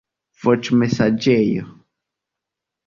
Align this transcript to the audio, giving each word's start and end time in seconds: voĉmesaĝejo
voĉmesaĝejo 0.45 1.71